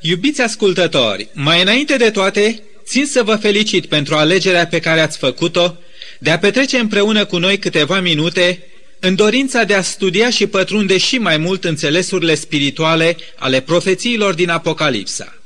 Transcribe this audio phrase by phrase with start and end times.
[0.00, 5.18] Iubiți ascultători, mai înainte de toate, țin să vă felicit pentru alegerea pe care ați
[5.18, 5.76] făcut-o
[6.18, 8.66] de a petrece împreună cu noi câteva minute
[9.00, 14.48] în dorința de a studia și pătrunde și mai mult înțelesurile spirituale ale profețiilor din
[14.48, 15.38] Apocalipsa.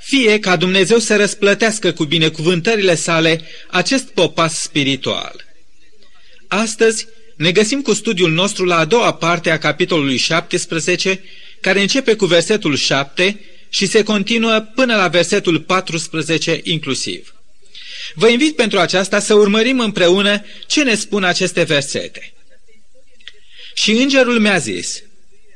[0.00, 3.40] Fie ca Dumnezeu să răsplătească cu binecuvântările sale
[3.70, 5.44] acest popas spiritual.
[6.48, 7.06] Astăzi
[7.36, 11.24] ne găsim cu studiul nostru la a doua parte a capitolului 17,
[11.60, 13.40] care începe cu versetul 7
[13.74, 17.34] și se continuă până la versetul 14 inclusiv.
[18.14, 22.32] Vă invit pentru aceasta să urmărim împreună ce ne spun aceste versete.
[23.74, 25.02] Și îngerul mi-a zis,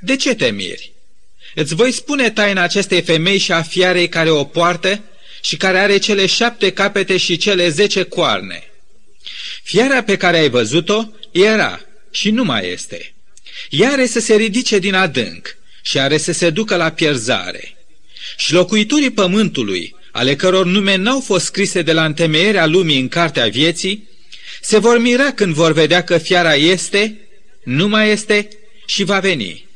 [0.01, 0.93] de ce te miri?
[1.55, 5.03] Îți voi spune taina acestei femei și a fiarei care o poartă
[5.41, 8.71] și care are cele șapte capete și cele zece coarne.
[9.63, 13.15] Fiara pe care ai văzut-o era și nu mai este.
[13.71, 17.76] Ea are să se ridice din adânc și are să se ducă la pierzare.
[18.37, 23.49] Și locuitorii pământului, ale căror nume n-au fost scrise de la întemeierea lumii în cartea
[23.49, 24.09] vieții,
[24.61, 27.17] se vor mira când vor vedea că fiara este,
[27.65, 28.49] nu mai este
[28.87, 29.67] și va veni.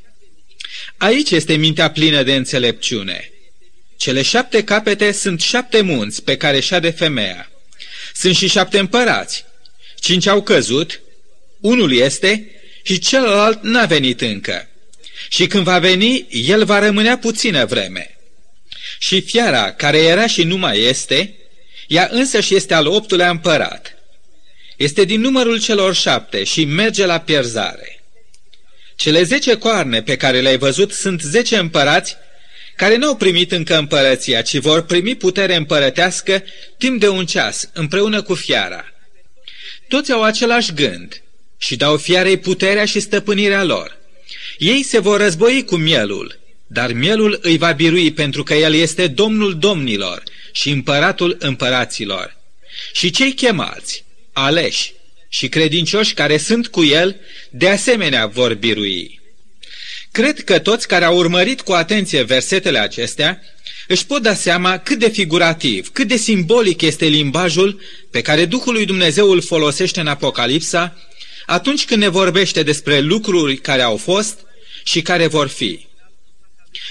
[0.96, 3.30] Aici este mintea plină de înțelepciune.
[3.96, 7.50] Cele șapte capete sunt șapte munți pe care șade femeia.
[8.14, 9.44] Sunt și șapte împărați.
[10.00, 11.00] Cinci au căzut,
[11.60, 12.50] unul este
[12.82, 14.68] și celălalt n-a venit încă.
[15.28, 18.19] Și când va veni, el va rămânea puțină vreme.
[19.02, 21.34] Și fiara, care era și nu mai este,
[21.86, 23.96] ea însă și este al optulea împărat.
[24.76, 28.02] Este din numărul celor șapte și merge la pierzare.
[28.96, 32.16] Cele zece coarne pe care le-ai văzut sunt zece împărați
[32.76, 36.44] care n-au primit încă împărăția, ci vor primi putere împărătească
[36.78, 38.84] timp de un ceas, împreună cu fiara.
[39.88, 41.22] Toți au același gând
[41.58, 43.98] și dau fiarei puterea și stăpânirea lor.
[44.58, 46.39] Ei se vor război cu mielul,
[46.72, 52.36] dar mielul îi va birui pentru că el este domnul domnilor și împăratul împăraților.
[52.92, 54.92] Și cei chemați, aleși
[55.28, 57.16] și credincioși care sunt cu el,
[57.50, 59.20] de asemenea vor birui.
[60.10, 63.42] Cred că toți care au urmărit cu atenție versetele acestea
[63.86, 67.80] își pot da seama cât de figurativ, cât de simbolic este limbajul
[68.10, 70.96] pe care Duhul lui Dumnezeu îl folosește în Apocalipsa
[71.46, 74.38] atunci când ne vorbește despre lucruri care au fost
[74.84, 75.88] și care vor fi.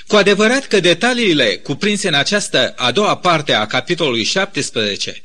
[0.10, 5.22] Cu adevărat că detaliile cuprinse în această a doua parte a capitolului 17,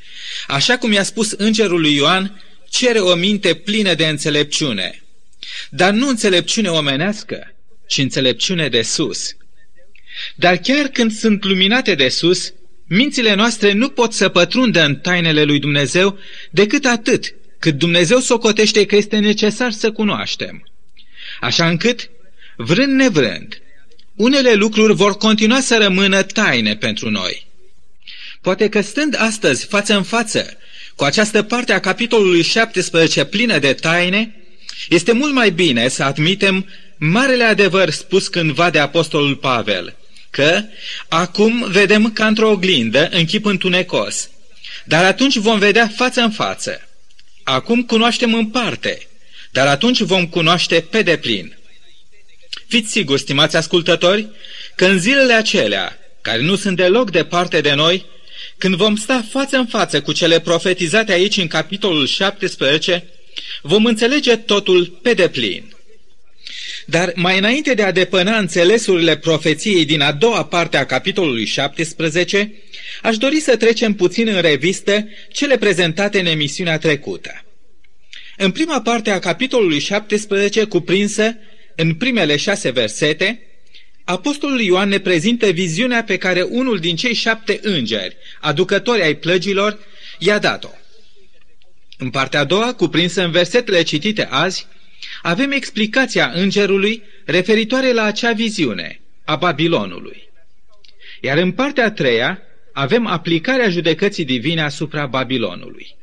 [0.46, 5.02] așa cum i-a spus îngerul lui Ioan, cere o minte plină de înțelepciune.
[5.70, 7.54] Dar nu înțelepciune omenească,
[7.86, 9.36] ci înțelepciune de sus.
[10.34, 12.52] Dar chiar când sunt luminate de sus,
[12.86, 16.18] mințile noastre nu pot să pătrundă în tainele lui Dumnezeu
[16.50, 20.68] decât atât cât Dumnezeu socotește că este necesar să cunoaștem.
[21.40, 22.10] Așa încât,
[22.56, 23.62] vrând nevrând,
[24.16, 27.46] unele lucruri vor continua să rămână taine pentru noi.
[28.40, 30.56] Poate că stând astăzi față în față
[30.94, 34.34] cu această parte a capitolului 17 plină de taine,
[34.88, 36.66] este mult mai bine să admitem
[36.96, 39.96] marele adevăr spus cândva de apostolul Pavel,
[40.30, 40.62] că
[41.08, 44.30] acum vedem ca într-o oglindă în chip întunecos,
[44.84, 46.88] dar atunci vom vedea față în față.
[47.42, 49.06] Acum cunoaștem în parte,
[49.50, 51.56] dar atunci vom cunoaște pe deplin.
[52.66, 54.28] Fiți siguri, stimați ascultători,
[54.74, 58.04] că în zilele acelea, care nu sunt deloc departe de noi,
[58.58, 63.04] când vom sta față în față cu cele profetizate aici în capitolul 17,
[63.62, 65.74] vom înțelege totul pe deplin.
[66.86, 72.52] Dar mai înainte de a depăna înțelesurile profeției din a doua parte a capitolului 17,
[73.02, 77.44] aș dori să trecem puțin în revistă cele prezentate în emisiunea trecută.
[78.36, 81.36] În prima parte a capitolului 17, cuprinsă
[81.76, 83.42] în primele șase versete,
[84.04, 89.78] Apostolul Ioan ne prezintă viziunea pe care unul din cei șapte îngeri, aducători ai plăgilor,
[90.18, 90.70] i-a dat-o.
[91.98, 94.66] În partea a doua, cuprinsă în versetele citite azi,
[95.22, 100.28] avem explicația îngerului referitoare la acea viziune a Babilonului.
[101.20, 102.42] Iar în partea a treia
[102.72, 105.96] avem aplicarea judecății divine asupra Babilonului.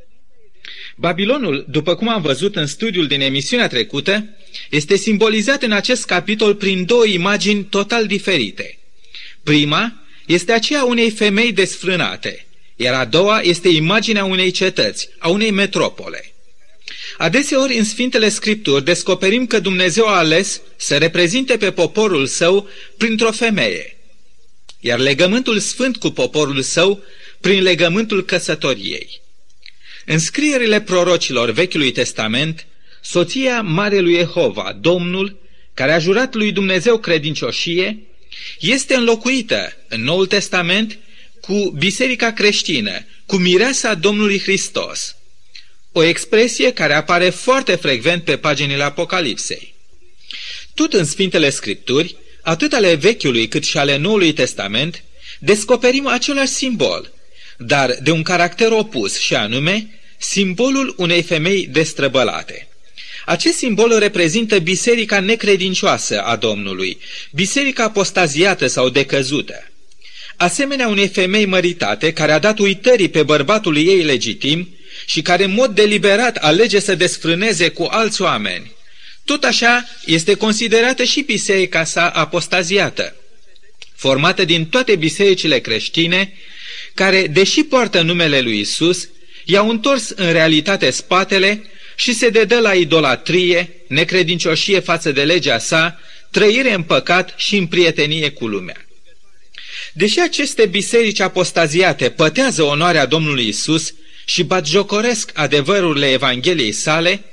[0.95, 4.25] Babilonul, după cum am văzut în studiul din emisiunea trecută,
[4.69, 8.77] este simbolizat în acest capitol prin două imagini total diferite.
[9.43, 12.45] Prima este aceea unei femei desfrânate,
[12.75, 16.33] iar a doua este imaginea unei cetăți, a unei metropole.
[17.17, 23.31] Adeseori în Sfintele Scripturi descoperim că Dumnezeu a ales să reprezinte pe poporul său printr-o
[23.31, 23.97] femeie,
[24.79, 27.03] iar legământul sfânt cu poporul său
[27.39, 29.20] prin legământul căsătoriei.
[30.05, 32.65] În scrierile prorocilor Vechiului Testament,
[33.01, 35.39] soția Marelui Jehova, Domnul,
[35.73, 37.97] care a jurat lui Dumnezeu credincioșie,
[38.59, 40.97] este înlocuită în Noul Testament
[41.41, 45.15] cu biserica creștină, cu mireasa Domnului Hristos.
[45.91, 49.73] O expresie care apare foarte frecvent pe paginile Apocalipsei.
[50.73, 55.03] Tot în Sfintele Scripturi, atât ale Vechiului cât și ale Noului Testament,
[55.39, 57.13] descoperim același simbol,
[57.65, 62.67] dar de un caracter opus și anume simbolul unei femei destrăbălate.
[63.25, 66.97] Acest simbol reprezintă biserica necredincioasă a Domnului,
[67.31, 69.71] biserica apostaziată sau decăzută.
[70.35, 74.69] Asemenea unei femei măritate care a dat uitării pe bărbatul ei legitim
[75.05, 78.71] și care în mod deliberat alege să desfrâneze cu alți oameni,
[79.25, 83.15] tot așa este considerată și biserica sa apostaziată,
[83.95, 86.33] formată din toate bisericile creștine,
[86.93, 89.09] care, deși poartă numele lui Isus,
[89.45, 91.63] i-au întors în realitate spatele
[91.95, 95.99] și se dedă la idolatrie, necredincioșie față de legea sa,
[96.31, 98.85] trăire în păcat și în prietenie cu lumea.
[99.93, 103.93] Deși aceste biserici apostaziate pătează onoarea Domnului Isus
[104.25, 107.23] și batjocoresc adevărurile Evangheliei sale,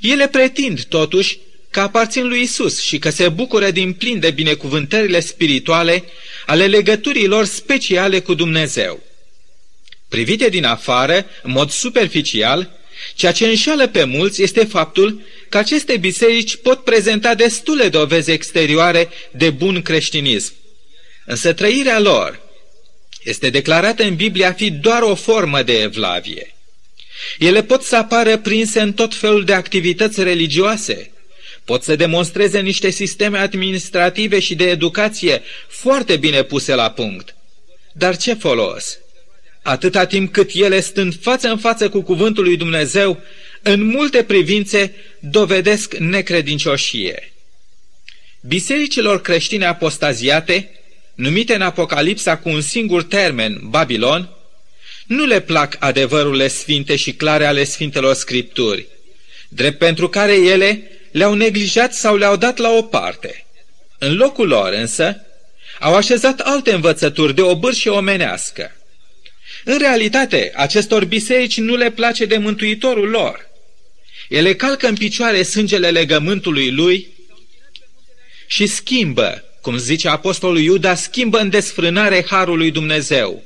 [0.00, 1.38] ele pretind totuși
[1.72, 6.04] că aparțin lui Isus și că se bucură din plin de binecuvântările spirituale
[6.46, 9.02] ale legăturilor speciale cu Dumnezeu.
[10.08, 12.70] Privite din afară, în mod superficial,
[13.14, 19.08] ceea ce înșală pe mulți este faptul că aceste biserici pot prezenta destule dovezi exterioare
[19.30, 20.52] de bun creștinism.
[21.26, 22.40] Însă trăirea lor
[23.22, 26.54] este declarată în Biblie a fi doar o formă de evlavie.
[27.38, 31.11] Ele pot să apară prinse în tot felul de activități religioase,
[31.64, 37.34] pot să demonstreze niște sisteme administrative și de educație foarte bine puse la punct.
[37.92, 38.98] Dar ce folos?
[39.62, 43.20] Atâta timp cât ele, stând față în față cu cuvântul lui Dumnezeu,
[43.62, 47.32] în multe privințe dovedesc necredincioșie.
[48.40, 50.70] Bisericilor creștine apostaziate,
[51.14, 54.28] numite în Apocalipsa cu un singur termen, Babilon,
[55.06, 58.86] nu le plac adevărurile sfinte și clare ale Sfintelor Scripturi,
[59.48, 63.46] drept pentru care ele le-au neglijat sau le-au dat la o parte.
[63.98, 65.26] În locul lor însă
[65.80, 68.76] au așezat alte învățături de obârșie omenească.
[69.64, 73.50] În realitate, acestor biserici nu le place de mântuitorul lor.
[74.28, 77.08] Ele calcă în picioare sângele legământului lui
[78.46, 83.42] și schimbă, cum zice apostolul Iuda, schimbă în desfrânare harul lui Dumnezeu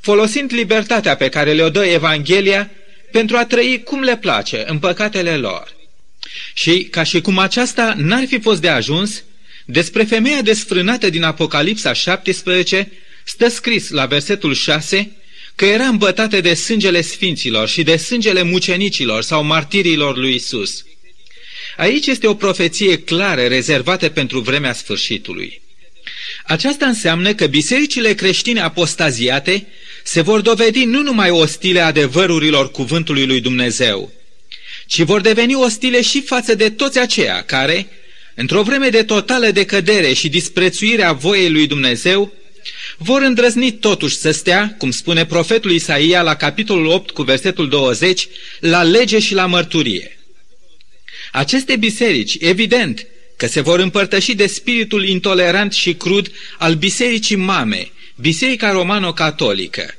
[0.00, 2.70] folosind libertatea pe care le-o dă Evanghelia
[3.12, 5.74] pentru a trăi cum le place în păcatele lor.
[6.54, 9.22] Și, ca și cum aceasta n-ar fi fost de ajuns,
[9.64, 12.92] despre femeia desfrânată din Apocalipsa 17
[13.24, 15.10] stă scris la versetul 6
[15.54, 20.84] că era îmbătată de sângele sfinților și de sângele mucenicilor sau martirilor lui Isus.
[21.76, 25.62] Aici este o profeție clară rezervată pentru vremea sfârșitului.
[26.44, 29.66] Aceasta înseamnă că bisericile creștine apostaziate
[30.04, 34.12] se vor dovedi nu numai ostile adevărurilor cuvântului lui Dumnezeu,
[34.86, 37.86] ci vor deveni ostile și față de toți aceia care,
[38.34, 42.32] într-o vreme de totală decădere și disprețuire a voiei lui Dumnezeu,
[42.96, 48.28] vor îndrăzni totuși să stea, cum spune profetul Isaia la capitolul 8 cu versetul 20,
[48.60, 50.18] la lege și la mărturie.
[51.32, 57.88] Aceste biserici, evident, că se vor împărtăși de spiritul intolerant și crud al bisericii mame,
[58.16, 59.94] Biserica Romano-Catolică,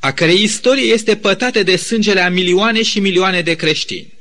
[0.00, 4.12] a cărei istorie este pătată de sângele a milioane și milioane de creștini.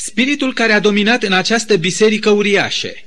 [0.00, 3.04] Spiritul care a dominat în această biserică uriașe,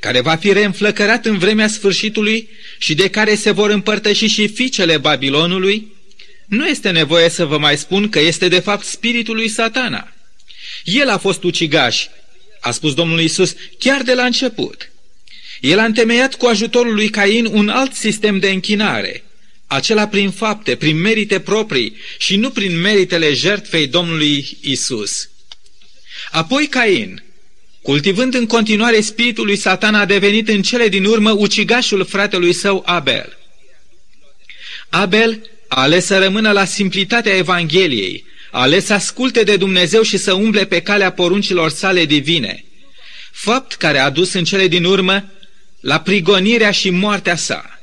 [0.00, 4.98] care va fi reînflăcărat în vremea sfârșitului și de care se vor împărtăși și fiicele
[4.98, 5.92] Babilonului,
[6.46, 10.12] nu este nevoie să vă mai spun că este de fapt spiritul lui satana.
[10.84, 12.06] El a fost ucigaș,
[12.60, 14.90] a spus Domnul Isus chiar de la început.
[15.60, 19.24] El a întemeiat cu ajutorul lui Cain un alt sistem de închinare,
[19.66, 25.28] acela prin fapte, prin merite proprii și nu prin meritele jertfei Domnului Isus.
[26.30, 27.22] Apoi Cain,
[27.82, 32.82] cultivând în continuare spiritul lui Satan, a devenit în cele din urmă ucigașul fratelui său
[32.86, 33.38] Abel.
[34.88, 40.16] Abel a ales să rămână la simplitatea Evangheliei, a ales să asculte de Dumnezeu și
[40.16, 42.64] să umble pe calea poruncilor sale divine,
[43.32, 45.30] fapt care a dus în cele din urmă
[45.80, 47.80] la prigonirea și moartea sa.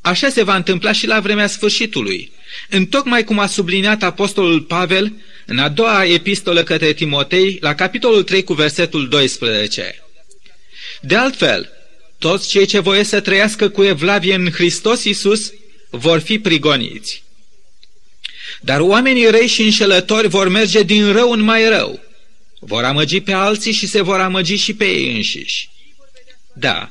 [0.00, 2.32] Așa se va întâmpla și la vremea sfârșitului,
[2.68, 5.12] întocmai cum a subliniat apostolul Pavel
[5.46, 10.02] în a doua epistolă către Timotei, la capitolul 3 cu versetul 12.
[11.00, 11.70] De altfel,
[12.18, 15.52] toți cei ce voie să trăiască cu evlavie în Hristos Iisus
[15.90, 17.22] vor fi prigoniți.
[18.60, 22.00] Dar oamenii răi și înșelători vor merge din rău în mai rău,
[22.60, 25.68] vor amăgi pe alții și se vor amăgi și pe ei înșiși.
[26.52, 26.90] Da,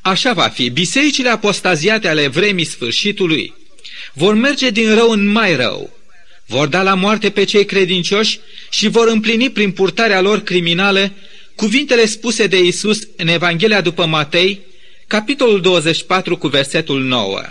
[0.00, 0.70] Așa va fi.
[0.70, 3.54] Bisericile apostaziate ale vremii sfârșitului
[4.12, 5.98] vor merge din rău în mai rău.
[6.50, 8.38] Vor da la moarte pe cei credincioși
[8.70, 11.12] și vor împlini prin purtarea lor criminală
[11.54, 14.60] cuvintele spuse de Isus în Evanghelia după Matei,
[15.06, 17.42] capitolul 24 cu versetul 9.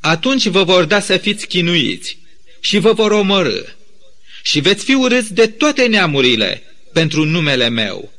[0.00, 2.18] Atunci vă vor da să fiți chinuiți
[2.60, 3.60] și vă vor omorâ
[4.42, 6.62] și veți fi urâți de toate neamurile
[6.92, 8.12] pentru numele meu.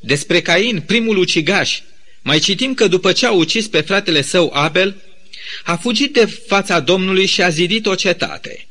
[0.00, 1.80] Despre Cain, primul ucigaș,
[2.22, 4.96] mai citim că după ce a ucis pe fratele său Abel,
[5.64, 8.68] a fugit de fața Domnului și a zidit o cetate.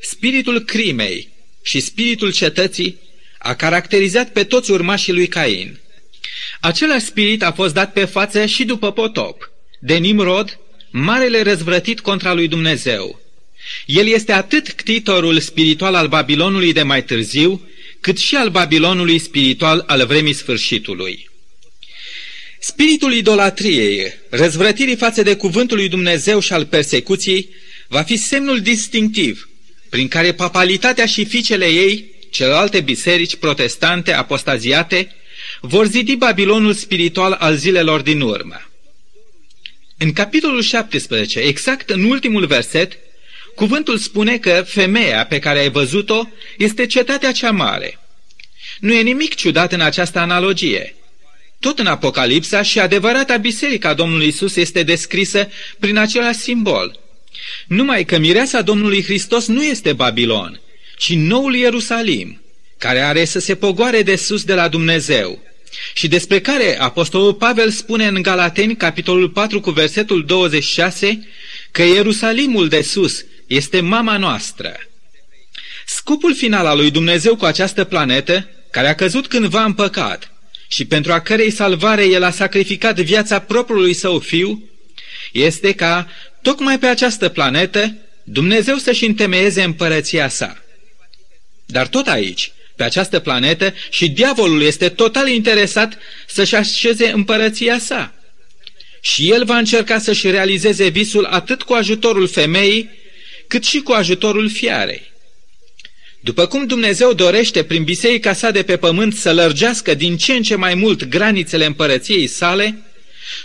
[0.00, 1.28] Spiritul crimei
[1.62, 2.98] și spiritul cetății
[3.38, 5.78] a caracterizat pe toți urmașii lui Cain.
[6.60, 10.58] Același spirit a fost dat pe față și după potop, de Nimrod,
[10.90, 13.20] marele răzvrătit contra lui Dumnezeu.
[13.86, 17.68] El este atât ctitorul spiritual al Babilonului de mai târziu,
[18.00, 21.30] cât și al Babilonului spiritual al vremii sfârșitului.
[22.66, 27.48] Spiritul idolatriei, răzvrătirii față de cuvântul lui Dumnezeu și al persecuției,
[27.88, 29.48] va fi semnul distinctiv
[29.88, 35.14] prin care papalitatea și fiicele ei, celelalte biserici protestante apostaziate,
[35.60, 38.70] vor zidi Babilonul spiritual al zilelor din urmă.
[39.98, 42.98] În capitolul 17, exact în ultimul verset,
[43.54, 46.28] cuvântul spune că femeia pe care ai văzut-o
[46.58, 47.98] este cetatea cea mare.
[48.80, 50.94] Nu e nimic ciudat în această analogie.
[51.64, 56.98] Tot în Apocalipsa și adevărata biserica Domnului Isus este descrisă prin același simbol.
[57.66, 60.60] Numai că mireasa Domnului Hristos nu este Babilon,
[60.96, 62.42] ci noul Ierusalim,
[62.78, 65.42] care are să se pogoare de sus de la Dumnezeu
[65.94, 71.28] și despre care Apostolul Pavel spune în Galateni, capitolul 4, cu versetul 26,
[71.70, 74.76] că Ierusalimul de sus este mama noastră.
[75.86, 80.33] Scopul final al lui Dumnezeu cu această planetă, care a căzut cândva în păcat
[80.68, 84.68] și pentru a cărei salvare el a sacrificat viața propriului său fiu,
[85.32, 86.08] este ca,
[86.42, 90.64] tocmai pe această planetă, Dumnezeu să-și întemeieze împărăția sa.
[91.66, 98.14] Dar tot aici, pe această planetă, și diavolul este total interesat să-și așeze împărăția sa.
[99.00, 102.90] Și el va încerca să-și realizeze visul atât cu ajutorul femeii,
[103.46, 105.12] cât și cu ajutorul fiarei.
[106.24, 110.42] După cum Dumnezeu dorește prin biserica sa de pe pământ să lărgească din ce în
[110.42, 112.82] ce mai mult granițele împărăției sale,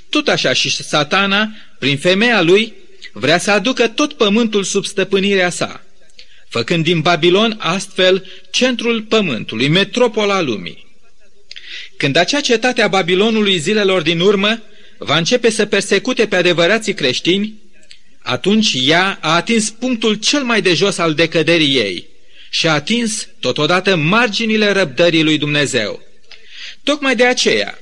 [0.09, 2.74] tot așa și satana, prin femeia lui,
[3.12, 5.83] vrea să aducă tot pământul sub stăpânirea sa,
[6.50, 10.86] făcând din Babilon astfel centrul pământului, metropola lumii.
[11.98, 14.62] Când acea cetate a Babilonului zilelor din urmă
[14.98, 17.53] va începe să persecute pe adevărații creștini,
[18.19, 22.09] atunci ea a atins punctul cel mai de jos al decăderii ei
[22.49, 26.01] și a atins totodată marginile răbdării lui Dumnezeu.
[26.83, 27.79] Tocmai de aceea,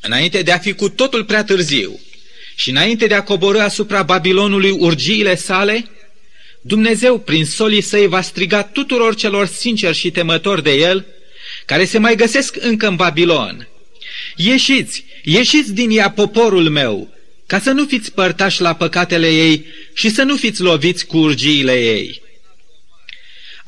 [0.00, 2.00] înainte de a fi cu totul prea târziu
[2.54, 5.90] și înainte de a coborâ asupra Babilonului urgiile sale,
[6.60, 11.06] Dumnezeu, prin solii săi, va striga tuturor celor sinceri și temători de el,
[11.66, 13.68] care se mai găsesc încă în Babilon.
[14.36, 17.14] Ieșiți, ieșiți din ea poporul meu,
[17.46, 21.72] ca să nu fiți părtași la păcatele ei și să nu fiți loviți cu urgiile
[21.72, 22.22] ei.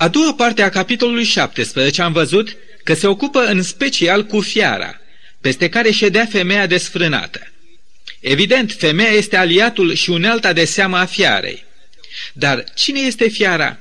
[0.01, 5.01] A doua parte a capitolului 17 am văzut că se ocupă în special cu fiara,
[5.41, 7.53] peste care ședea femeia desfrânată.
[8.21, 11.65] Evident, femeia este aliatul și unealta de seamă a fiarei.
[12.33, 13.79] Dar cine este fiara?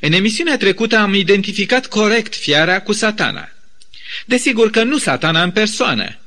[0.00, 3.48] În emisiunea trecută am identificat corect fiara cu satana.
[4.26, 6.18] Desigur că nu satana în persoană.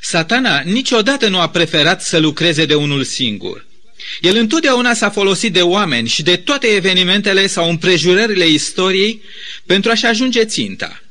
[0.00, 3.66] Satana niciodată nu a preferat să lucreze de unul singur.
[4.20, 9.22] El întotdeauna s-a folosit de oameni și de toate evenimentele sau împrejurările istoriei
[9.66, 11.02] pentru a-și ajunge ținta.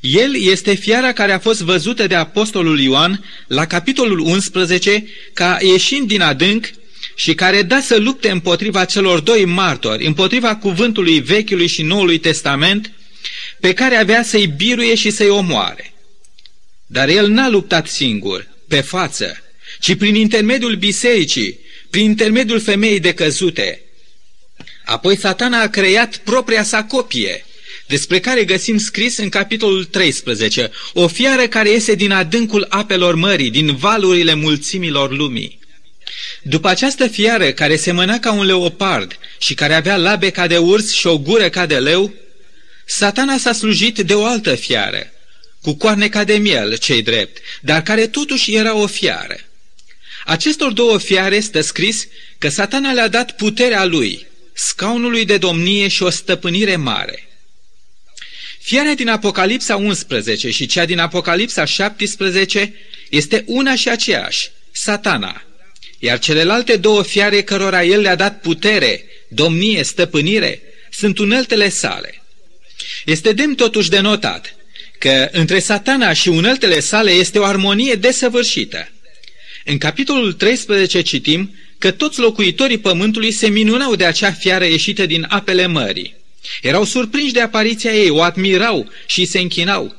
[0.00, 6.08] El este fiara care a fost văzută de apostolul Ioan la capitolul 11 ca ieșind
[6.08, 6.70] din adânc
[7.14, 12.92] și care da să lupte împotriva celor doi martori, împotriva cuvântului Vechiului și Noului Testament,
[13.60, 15.92] pe care avea să-i biruie și să-i omoare.
[16.86, 19.42] Dar el n-a luptat singur, pe față,
[19.80, 21.58] ci prin intermediul bisericii,
[21.90, 23.82] prin intermediul femeii decăzute.
[24.84, 27.44] Apoi satana a creat propria sa copie,
[27.86, 33.50] despre care găsim scris în capitolul 13, o fiară care iese din adâncul apelor mării,
[33.50, 35.58] din valurile mulțimilor lumii.
[36.42, 40.92] După această fiară care semăna ca un leopard și care avea labe ca de urs
[40.92, 42.14] și o gură ca de leu,
[42.86, 45.12] satana s-a slujit de o altă fiară,
[45.62, 49.36] cu coarne ca de miel, cei drept, dar care totuși era o fiară.
[50.28, 52.06] Acestor două fiare stă scris
[52.38, 57.28] că satana le-a dat puterea lui, scaunului de domnie și o stăpânire mare.
[58.60, 62.74] Fiarea din Apocalipsa 11 și cea din Apocalipsa 17
[63.10, 65.42] este una și aceeași, satana.
[65.98, 72.22] Iar celelalte două fiare cărora el le-a dat putere, domnie, stăpânire, sunt uneltele sale.
[73.04, 74.54] Este demn totuși de notat
[74.98, 78.88] că între satana și uneltele sale este o armonie desăvârșită.
[79.70, 85.26] În capitolul 13 citim că toți locuitorii pământului se minunau de acea fiară ieșită din
[85.28, 86.14] apele mării.
[86.62, 89.96] Erau surprinși de apariția ei, o admirau și se închinau.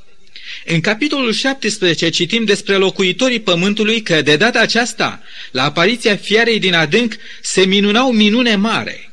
[0.66, 5.22] În capitolul 17 citim despre locuitorii pământului că de data aceasta,
[5.52, 9.12] la apariția fiarei din adânc, se minunau minune mare.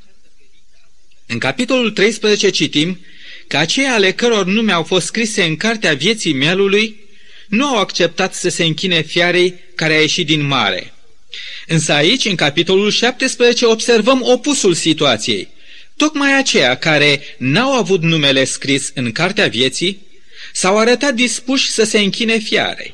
[1.27, 3.01] În capitolul 13 citim
[3.47, 7.05] că aceia ale căror nume au fost scrise în cartea vieții mielului
[7.49, 10.92] nu au acceptat să se închine fiarei care a ieșit din mare.
[11.66, 15.49] Însă aici, în capitolul 17, observăm opusul situației.
[15.97, 19.99] Tocmai aceia care n-au avut numele scris în cartea vieții
[20.52, 22.92] s-au arătat dispuși să se închine fiarei.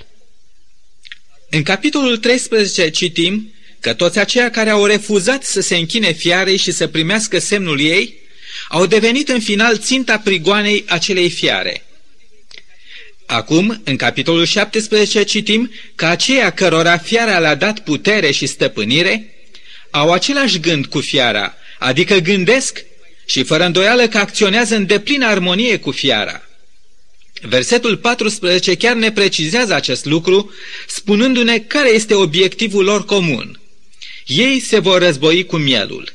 [1.51, 6.71] În capitolul 13 citim că toți aceia care au refuzat să se închine fiarei și
[6.71, 8.21] să primească semnul ei
[8.69, 11.85] au devenit în final ținta prigoanei acelei fiare.
[13.27, 19.35] Acum, în capitolul 17, citim că aceia cărora fiara le-a dat putere și stăpânire
[19.91, 22.85] au același gând cu fiara, adică gândesc
[23.27, 26.43] și fără îndoială că acționează în deplină armonie cu fiara.
[27.43, 30.53] Versetul 14 chiar ne precizează acest lucru,
[30.87, 33.61] spunându-ne care este obiectivul lor comun.
[34.27, 36.13] Ei se vor război cu mielul.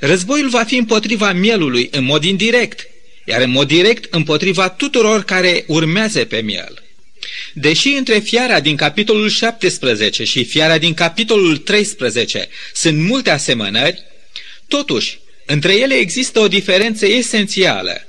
[0.00, 2.88] Războiul va fi împotriva mielului în mod indirect,
[3.28, 6.82] iar în mod direct împotriva tuturor care urmează pe miel.
[7.52, 14.02] Deși între fiara din capitolul 17 și fiara din capitolul 13 sunt multe asemănări,
[14.68, 18.06] totuși, între ele există o diferență esențială.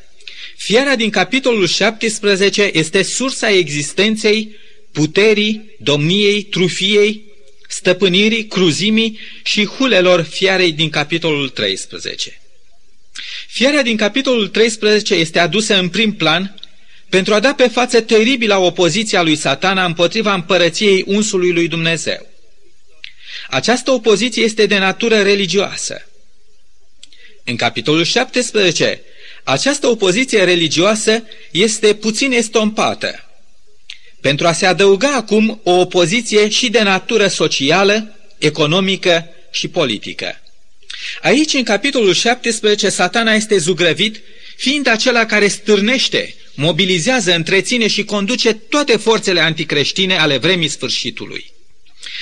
[0.57, 4.55] Fiara din capitolul 17 este sursa existenței,
[4.91, 7.23] puterii, domniei, trufiei,
[7.67, 12.38] stăpânirii, cruzimii și hulelor fiarei din capitolul 13.
[13.51, 16.55] Fiarea din capitolul 13 este adusă în prim plan
[17.09, 22.27] pentru a da pe față teribila opoziția lui satana împotriva împărăției unsului lui Dumnezeu.
[23.49, 26.07] Această opoziție este de natură religioasă.
[27.43, 29.01] În capitolul 17,
[29.43, 33.29] această opoziție religioasă este puțin estompată,
[34.21, 40.41] pentru a se adăuga acum o opoziție și de natură socială, economică și politică.
[41.21, 44.21] Aici, în capitolul 17, satana este zugrăvit,
[44.55, 51.51] fiind acela care stârnește, mobilizează, întreține și conduce toate forțele anticreștine ale vremii sfârșitului.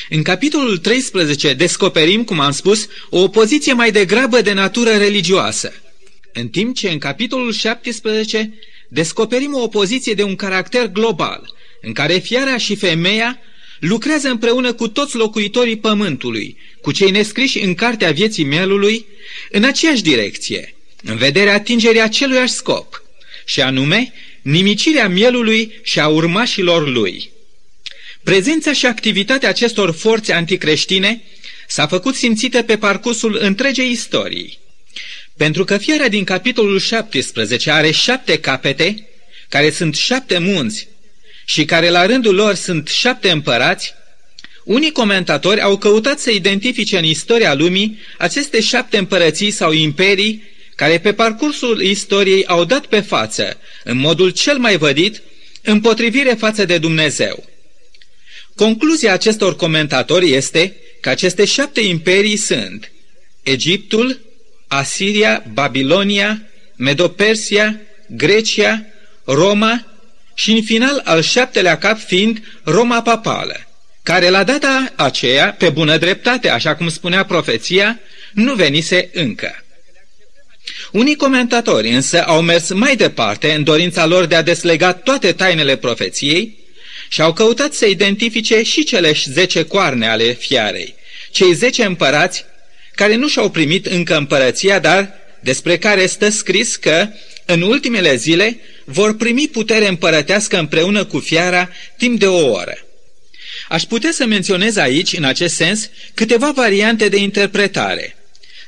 [0.10, 5.74] În capitolul 13 descoperim, cum am spus, o opoziție mai degrabă de natură religioasă,
[6.34, 8.54] în timp ce în capitolul 17
[8.90, 13.40] descoperim o opoziție de un caracter global, în care fiara și femeia
[13.80, 19.06] lucrează împreună cu toți locuitorii pământului, cu cei nescriși în cartea vieții mielului,
[19.52, 23.04] în aceeași direcție, în vederea atingerii aceluiași scop,
[23.46, 27.32] și anume nimicirea mielului și a urmașilor lui.
[28.24, 31.22] Prezența și activitatea acestor forțe anticreștine
[31.68, 34.60] s-a făcut simțită pe parcursul întregei istorii.
[35.38, 39.08] Pentru că fiara din capitolul 17 are șapte capete,
[39.50, 40.88] care sunt șapte munți
[41.50, 43.94] și care la rândul lor sunt șapte împărați,
[44.64, 50.44] unii comentatori au căutat să identifice în istoria lumii aceste șapte împărății sau imperii
[50.76, 55.22] care pe parcursul istoriei au dat pe față, în modul cel mai vădit,
[55.62, 57.46] împotrivire față de Dumnezeu.
[58.56, 62.92] Concluzia acestor comentatori este că aceste șapte imperii sunt
[63.44, 64.20] Egiptul,
[64.68, 66.42] Asiria, Babilonia,
[66.76, 68.86] Medopersia, Grecia,
[69.24, 69.97] Roma
[70.40, 73.68] și în final al șaptelea cap fiind Roma papală,
[74.04, 78.00] care la data aceea, pe bună dreptate, așa cum spunea profeția,
[78.34, 79.64] nu venise încă.
[80.92, 85.76] Unii comentatori însă au mers mai departe în dorința lor de a deslega toate tainele
[85.76, 86.58] profeției
[87.10, 90.96] și au căutat să identifice și cele zece coarne ale fiarei,
[91.32, 92.46] cei zece împărați
[92.96, 97.08] care nu și-au primit încă împărăția, dar despre care stă scris că
[97.50, 102.78] în ultimele zile vor primi putere împărătească împreună cu fiara timp de o oră.
[103.70, 108.16] Aș putea să menționez aici, în acest sens, câteva variante de interpretare,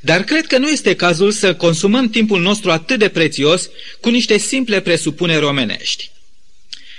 [0.02, 4.38] dar cred că nu este cazul să consumăm timpul nostru atât de prețios cu niște
[4.38, 6.12] simple presupuneri omenești.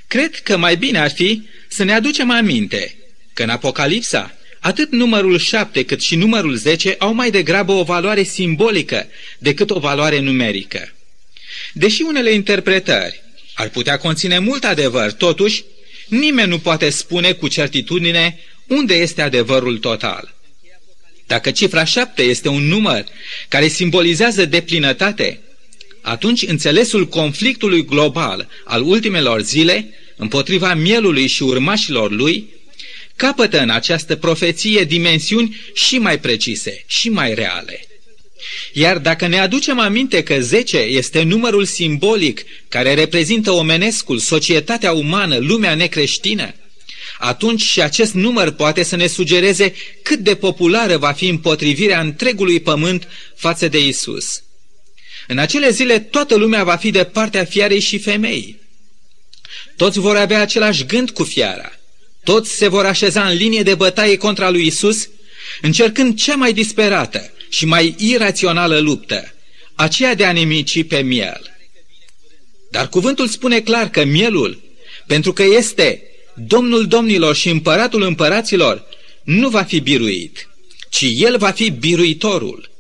[0.07, 2.97] Cred că mai bine ar fi să ne aducem aminte
[3.33, 8.23] că în Apocalipsa atât numărul 7 cât și numărul 10 au mai degrabă o valoare
[8.23, 9.07] simbolică
[9.39, 10.93] decât o valoare numerică.
[11.73, 13.23] Deși unele interpretări
[13.61, 15.65] Ar putea conține mult adevăr, totuși,
[16.09, 20.35] nimeni nu poate spune cu certitudine unde este adevărul total.
[21.27, 23.05] Dacă cifra șapte este un număr
[23.49, 25.41] care simbolizează deplinătate,
[26.01, 32.49] atunci înțelesul conflictului global al ultimelor zile împotriva mielului și urmașilor lui
[33.17, 37.90] capătă în această profeție dimensiuni și mai precise și mai reale.
[38.73, 45.37] Iar dacă ne aducem aminte că 10 este numărul simbolic care reprezintă omenescul, societatea umană,
[45.37, 46.55] lumea necreștină,
[47.19, 52.61] atunci și acest număr poate să ne sugereze cât de populară va fi împotrivirea întregului
[52.61, 54.43] pământ față de Isus.
[55.27, 58.61] În acele zile toată lumea va fi de partea fiarei și femeii.
[59.77, 61.73] Toți vor avea același gând cu fiara.
[62.25, 65.09] Toți se vor așeza în linie de bătaie contra lui Isus,
[65.61, 69.35] încercând cea mai disperată și mai irațională luptă,
[69.75, 71.57] aceea de a nemici pe miel.
[72.71, 74.63] Dar cuvântul spune clar că mielul,
[75.07, 76.03] pentru că este
[76.47, 78.85] Domnul domnilor și împăratul împăraților,
[79.23, 80.49] nu va fi biruit,
[80.89, 82.71] ci el va fi biruitorul.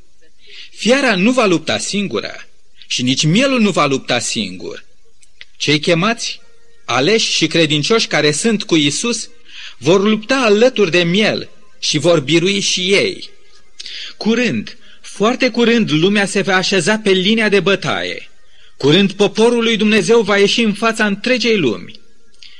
[0.70, 2.48] Fiara nu va lupta singură
[2.86, 4.84] și nici mielul nu va lupta singur.
[5.56, 6.40] Cei chemați,
[6.84, 9.28] aleși și credincioși care sunt cu Isus,
[9.78, 13.30] vor lupta alături de miel și vor birui și ei.
[14.16, 18.28] Curând, foarte curând, lumea se va așeza pe linia de bătaie.
[18.76, 22.00] Curând, poporul lui Dumnezeu va ieși în fața întregei lumi.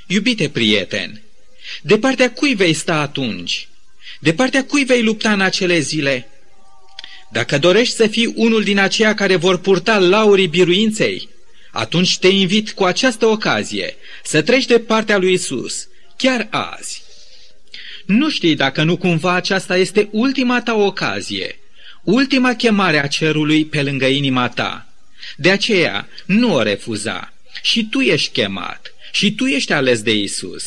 [0.07, 1.23] Iubite prieten,
[1.83, 3.69] de partea cui vei sta atunci?
[4.21, 6.29] De partea cui vei lupta în acele zile?
[7.33, 11.29] Dacă dorești să fii unul din aceia care vor purta laurii biruinței,
[11.71, 17.03] atunci te invit cu această ocazie să treci de partea lui Isus, chiar azi.
[18.11, 21.59] Nu știi dacă nu cumva aceasta este ultima ta ocazie,
[22.03, 24.87] ultima chemare a cerului pe lângă inima ta.
[25.37, 27.33] De aceea, nu o refuza.
[27.63, 30.65] Și tu ești chemat, și tu ești ales de Isus.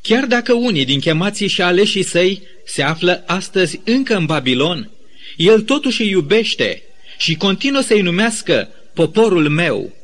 [0.00, 4.90] Chiar dacă unii din chemații și aleșii săi se află astăzi încă în Babilon,
[5.36, 6.82] el totuși îi iubește
[7.18, 9.96] și continuă să-i numească poporul meu.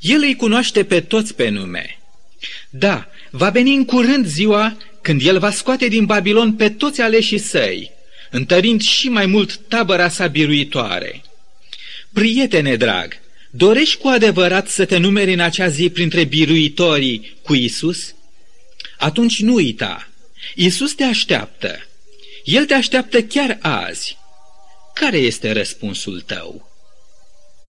[0.00, 1.98] El îi cunoaște pe toți pe nume.
[2.70, 7.38] Da, va veni în curând ziua când el va scoate din Babilon pe toți aleșii
[7.38, 7.90] săi,
[8.30, 11.22] întărind și mai mult tabăra sa biruitoare.
[12.12, 18.14] Prietene drag, dorești cu adevărat să te numeri în acea zi printre biruitorii cu Isus?
[18.98, 20.08] Atunci nu uita,
[20.54, 21.86] Isus te așteaptă.
[22.44, 24.16] El te așteaptă chiar azi.
[24.94, 26.71] Care este răspunsul tău?